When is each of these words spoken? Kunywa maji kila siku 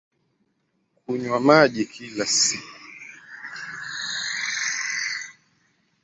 Kunywa 1.05 1.39
maji 1.39 1.85
kila 1.85 2.25
siku 2.25 2.67